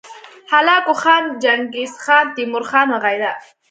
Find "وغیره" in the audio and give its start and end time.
2.91-3.31